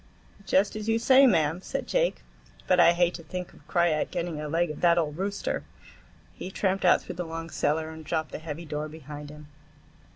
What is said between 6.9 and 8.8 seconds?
through the long cellar and dropped the heavy